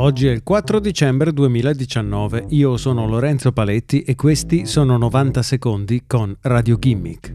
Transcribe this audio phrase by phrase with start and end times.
[0.00, 6.04] Oggi è il 4 dicembre 2019, io sono Lorenzo Paletti e questi sono 90 secondi
[6.06, 7.34] con Radio Gimmick.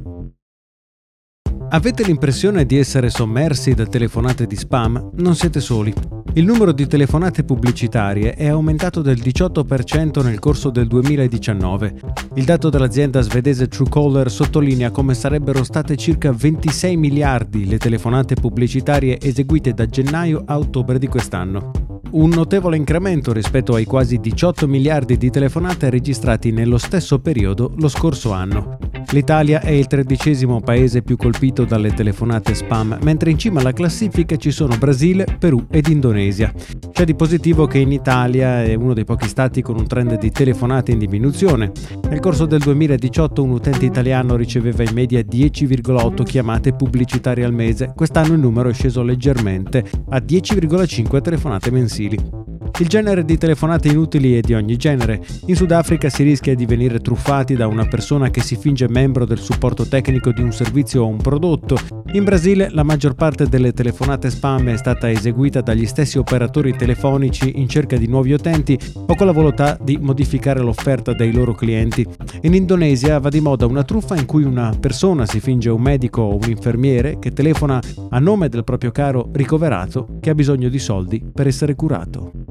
[1.72, 5.10] Avete l'impressione di essere sommersi da telefonate di spam?
[5.16, 5.94] Non siete soli.
[6.36, 12.00] Il numero di telefonate pubblicitarie è aumentato del 18% nel corso del 2019.
[12.36, 19.20] Il dato dell'azienda svedese Truecaller sottolinea come sarebbero state circa 26 miliardi le telefonate pubblicitarie
[19.20, 21.83] eseguite da gennaio a ottobre di quest'anno
[22.14, 27.88] un notevole incremento rispetto ai quasi 18 miliardi di telefonate registrati nello stesso periodo lo
[27.88, 28.83] scorso anno.
[29.14, 34.38] L'Italia è il tredicesimo paese più colpito dalle telefonate spam, mentre in cima alla classifica
[34.38, 36.52] ci sono Brasile, Perù ed Indonesia.
[36.92, 40.32] C'è di positivo che in Italia è uno dei pochi stati con un trend di
[40.32, 41.72] telefonate in diminuzione.
[42.10, 47.94] Nel corso del 2018 un utente italiano riceveva in media 10,8 chiamate pubblicitarie al mese,
[47.96, 52.43] quest'anno il numero è sceso leggermente a 10,5 telefonate mensili.
[52.80, 55.24] Il genere di telefonate inutili è di ogni genere.
[55.46, 59.38] In Sudafrica si rischia di venire truffati da una persona che si finge membro del
[59.38, 61.78] supporto tecnico di un servizio o un prodotto.
[62.14, 67.60] In Brasile la maggior parte delle telefonate spam è stata eseguita dagli stessi operatori telefonici
[67.60, 72.06] in cerca di nuovi utenti o con la volontà di modificare l'offerta dei loro clienti.
[72.42, 76.22] In Indonesia va di moda una truffa in cui una persona si finge un medico
[76.22, 77.80] o un infermiere che telefona
[78.10, 82.43] a nome del proprio caro ricoverato che ha bisogno di soldi per essere curato.